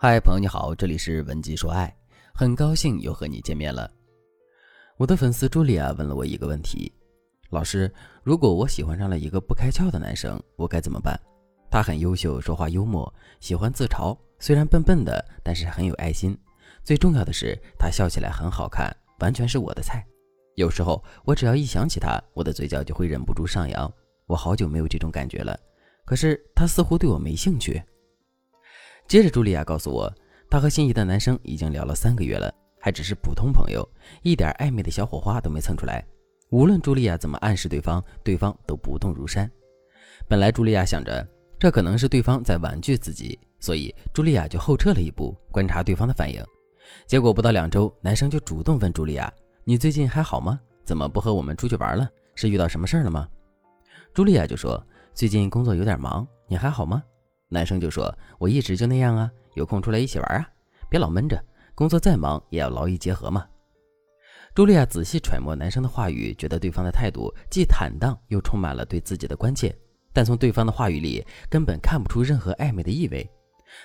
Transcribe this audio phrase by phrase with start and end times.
[0.00, 1.92] 嗨，朋友你好，这里是文姬说爱，
[2.32, 3.90] 很高兴又和你见面了。
[4.96, 6.92] 我的粉丝茱莉亚问了我一个问题：
[7.50, 11.18] 老师，如果我喜欢上了一个不开窍的男生，我该怎么办？
[11.68, 16.38] 他很优秀，说话幽默，喜欢自嘲，虽然笨笨的，但是很有爱心。
[16.84, 20.06] 最重要的是，他笑起来很好看，完全是我的菜。
[20.54, 23.92] 有时候我只要一想起他，我的嘴角就会忍不住上扬。
[24.28, 25.58] 我好久没有这种感觉了，
[26.04, 27.82] 可是他似乎对我没兴趣。
[29.08, 30.12] 接着，茱莉亚告诉我，
[30.50, 33.88] 她和心仪的男生已经聊了三个月了，还只是普通朋友，
[34.22, 36.04] 一点暧昧的小火花都没蹭出来。
[36.50, 39.50] 无论茱莉亚怎么暗示对方，对方都不动如山。
[40.28, 41.26] 本来茱莉亚想着，
[41.58, 46.44] 这可能是对方在婉拒自己，所以茱莉亚就后撤了一步，观察对方的反应。
[47.06, 49.32] 结果不到两周，男生就主动问茱莉亚
[49.64, 50.60] ：“你最近还好吗？
[50.84, 52.06] 怎么不和我们出去玩了？
[52.34, 53.26] 是遇到什么事儿了吗？”
[54.14, 57.02] 茱莉亚就说：“最近工作有点忙，你还好吗？”
[57.48, 60.48] 男生就说：“我一直就那样啊，有空出来一起玩啊，
[60.88, 61.42] 别老闷着，
[61.74, 63.46] 工作再忙也要劳逸结合嘛。”
[64.54, 69.74] 茱莉亚仔细揣摩男生的话语，觉得对方的态度既坦荡又充满了对自己的关切，
[70.12, 73.28] 但从对方的话语里根本看不出任何暧昧的意味，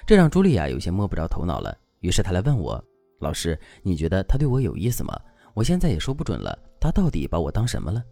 [0.07, 1.77] 这让茱莉亚有些摸不着头脑了。
[1.99, 2.83] 于是她来问我
[3.21, 5.13] ：“老师，你觉得他对我有意思吗？
[5.53, 8.03] 我现在也说不准了，他到底把我当什么了？”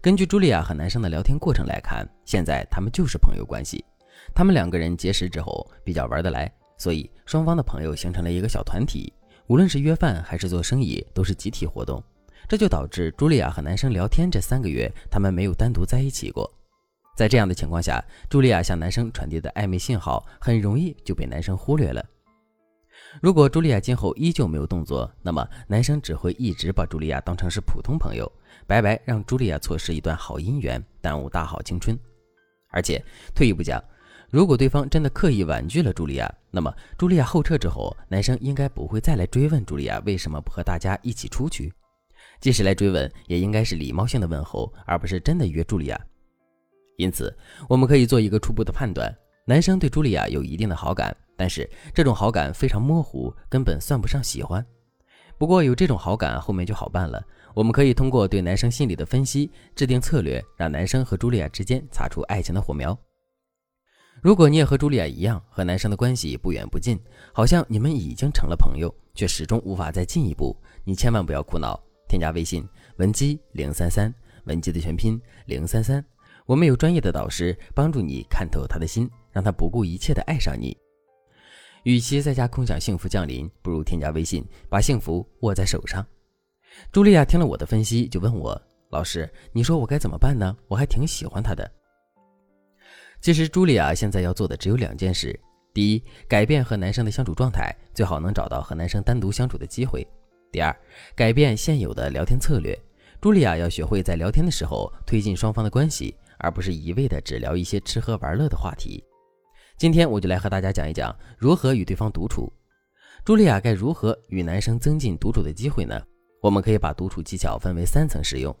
[0.00, 3.84] 根据茱莉亚和男生的聊天过程来看，现在他们就是朋友关系。
[4.34, 9.12] 他们两个人结识之后比较玩得来，所以双方的朋友形成了一个小团体。
[9.46, 12.02] 无论是约饭还是做生意，都是集体活动。
[12.46, 16.50] 这就导致茱莉亚和男生聊天这三个月，他们没有单独在一起过。
[17.16, 22.04] 在这样的情况下，茱莉亚向男生传递的暧昧信号很容易就被男生忽略了。
[23.20, 28.30] 如果茱莉亚今后依旧没有动作，那么男生只会一直把茱莉亚当成是普通朋友，
[28.66, 31.98] 白白让茱莉亚错失一段好姻缘，耽误大好青春。
[32.70, 33.02] 而且
[33.34, 33.82] 退一步讲，
[34.30, 41.72] 如果对方真的刻意婉拒了茱莉亚，那么茱莉亚后撤之后，男生应该不会再来追问茱莉亚为什么不和大家一起出去。
[42.38, 45.98] 即使来追问，也应该是礼貌性的问候，而不是真的约茱莉亚。
[46.98, 47.34] 因此，
[47.68, 49.10] 我们可以做一个初步的判断：
[49.46, 54.64] 男生对茱莉亚有一定的好感，但是这种好感非常模糊，根本算不上喜欢。
[55.38, 57.24] 不过有这种好感，后面就好办了。
[57.54, 62.96] 我们可以通过对男生心理的分析，制定策略，让男生和茱莉亚之间擦出爱情的火苗。
[64.20, 66.98] 如果你也和茱莉亚一样，和男生的关系不远不近，
[67.32, 74.12] 好像你们已经成了朋友，却始终无法再进一步，你千万不要苦恼，添加微信文姬零三三，
[74.44, 76.04] 文姬的全拼零三三，
[76.46, 80.76] 我们有专业的导师帮助你看透他的心，让他不顾一切的爱上你。
[81.84, 86.04] 与其在家空想幸福降临，不如添加微信，把幸福握在手上。
[86.92, 90.56] 茱莉亚听了我的分析，就问我：“老师，你说我该怎么办呢？
[90.66, 91.70] 我还挺喜欢他的。”
[93.20, 95.38] 其实，茱莉亚现在要做的只有两件事：
[95.74, 100.06] 第一，改变和男生的相处状态，最好能找到和男生单独相处的机会；
[100.52, 100.74] 第二，
[101.16, 102.78] 改变现有的聊天策略。
[103.20, 109.02] 茱莉亚要学会在聊天的时候推进双方的关系，而不是一味的只聊一些吃喝玩乐的话题。
[109.76, 112.52] 今天我就来和大家讲一讲如何与对方独处。
[113.24, 116.00] 茱莉亚该如何与男生增进独处的机会呢？
[116.40, 118.56] 我们可以把独处技巧分为三层使用。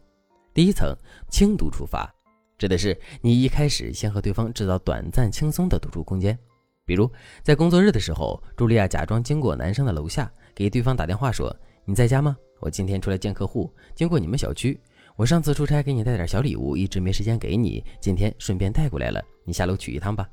[0.52, 0.92] 第一层，
[1.30, 2.12] 轻独处法。
[2.58, 6.36] 指的是你一开始先和对方制造短暂轻松的独处空间，
[6.84, 7.10] 比如
[7.42, 11.54] 在工作日的时候，茱莉亚假装经过男生的楼下，给对方打电话说
[11.86, 12.36] ：“你在家吗？
[12.60, 14.78] 我今天出来见客户，经过你们小区。
[15.14, 20.28] 我上次出差给你带点小礼物，一直没时间给你，今天顺便带过来了，你下楼取一趟吧。”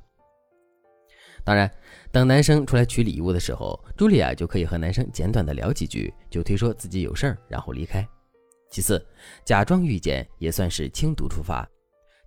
[1.43, 1.71] 当然，
[2.11, 8.03] 等男生出来取礼物的时候，茱莉亚就可以和男生简短的聊几句，就推说自己有事儿，然后离开。
[8.71, 9.05] 其次，
[9.43, 11.69] 假装遇见也算是轻独处法。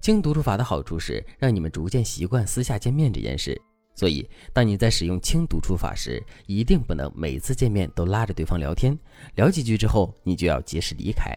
[0.00, 3.60] 轻独处法的好处是让你们逐渐习惯私下见面这件事，
[3.94, 8.96] 所以当你在使用轻独处法时，一定不能每次见面都拉着对方聊天，
[9.34, 11.36] 聊几句之后你就要及时离开。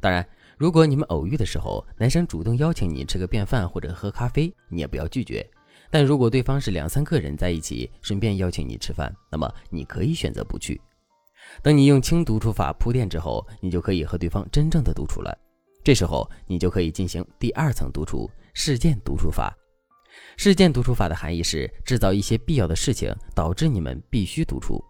[0.00, 0.26] 当然，
[0.58, 5.48] 如果你们偶遇的时候，男生主动邀请你吃个便饭或者喝咖啡，你也不要拒绝。
[5.88, 10.80] 但如果对方是两三个人在一起，顺便邀请你吃饭，那么你可以选择不去。
[11.62, 15.36] 等你用轻独处法铺垫之后，你就可以和对方真正的独处了。
[15.84, 19.56] 这时候，你就可以进行第二层独处事件独处法。
[20.36, 24.82] 事件独处法的含义是制造一些必要的事情，导致你们必须独处。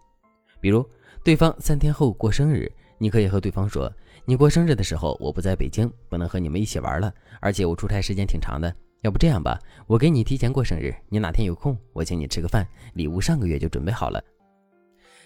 [0.61, 0.87] 比如，
[1.23, 3.91] 对方三天后过生日，你可以和对方说
[4.25, 8.73] ：“你过生日的时候，我不在北京，不能和你们一起玩了，而且我出差时间挺长的。
[9.01, 14.23] 要不这样吧，我给你提前过生日，你哪天有空，我请你吃个饭，礼物上个月就准备好了。”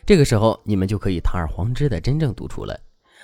[0.05, 2.79] 这个时候，你们就可以堂而皇之的真正独处了。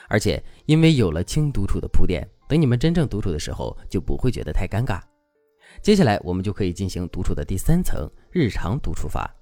[0.10, 5.00] 而且，因为有了轻独处的铺垫，等你们真正独处的时候，就不会觉得太尴尬。
[5.82, 9.34] 接下来，我们就可以进行独处的第三层——日常独处法。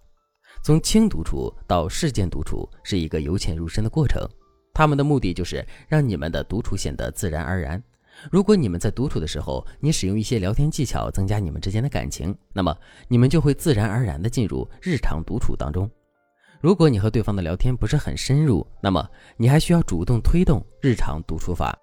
[0.64, 4.22] 从轻独处到事件独处是一个由浅入深的过程，
[4.74, 7.82] 他们的目的就是让你们的独处显得自然而然。
[8.30, 15.90] 如果你们在独处的时候，你使用一些聊天技巧增加你们之间的感情，那么你们就会自然而然地进入日常独处当中。
[16.62, 21.76] 如果你和对方的聊天不是很深入，那么你还需要主动推动日常独处法。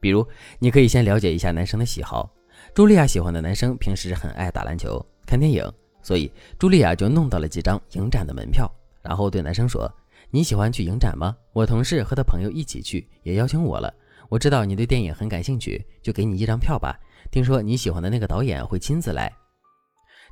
[0.00, 0.26] 比如，
[0.58, 2.28] 你可以先了解一下男生的喜好。
[2.74, 5.64] 茱莉亚喜欢的男生平时很爱打篮球、看电影，
[6.02, 8.68] 所以茱莉亚就弄到了几张影展的门票，
[9.02, 9.88] 然后对男生说
[10.30, 11.36] ：“你喜欢去影展吗？
[11.52, 13.92] 我同事和他朋友一起去，也邀请我了。
[14.28, 16.98] 我知道你对电影很感兴趣，就给你一张票吧。
[17.30, 19.32] 听说你喜欢的那个导演会亲自来。”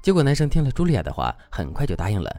[0.03, 2.35] 结果男生听了茱莉亚的话，很快就答应了。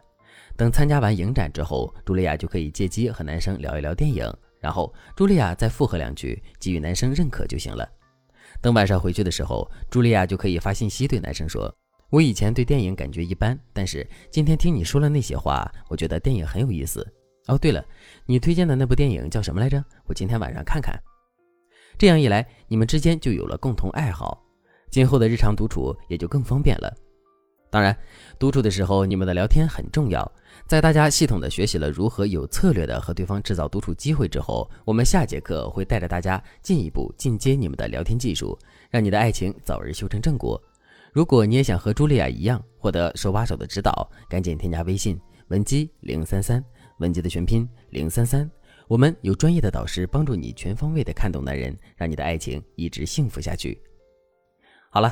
[0.55, 7.88] 等参加完影展之后，茱莉亚就可以借机和男生聊一聊电影，然后茱莉亚再附和两句，给予男生认可就行了。
[8.61, 11.73] 等晚上回去的时候，茱莉亚就可以发信息对男生说
[12.11, 17.06] ：“我以前对电影感觉一般，但是今天听你说了那些话，我觉得电影很有意思。
[17.47, 17.83] 哦，对了，
[18.25, 19.83] 你推荐的那部电影叫什么来着？
[20.06, 20.97] 我今天晚上看看。”
[21.97, 24.41] 这样一来，你们之间就有了共同爱好，
[24.89, 26.95] 今后的日常独处也就更方便了。
[27.73, 27.97] 当然，
[28.37, 30.31] 独处的时候，你们的聊天很重要。
[30.67, 38.55] 在大家系统的学习了如何有策略的和对方制造独处机会之后，我们下节课会带着大家进一步进阶你们的聊天技术，
[38.91, 40.61] 让你的爱情早日修成正果。
[41.11, 46.63] 如果你也想和茱莉亚一样获得手把手的指导，赶紧添加微信文姬零三三，
[46.99, 48.47] 文姬的全拼零三三，
[48.87, 53.81] 我们有专业的导师帮助你全方位的看懂男人，让你的爱情一直幸福下去。
[54.91, 55.11] 好了。